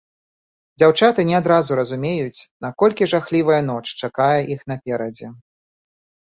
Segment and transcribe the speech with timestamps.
[0.79, 5.27] Дзяўчаты не адразу разумеюць, наколькі жахлівая ноч чакае іх наперадзе.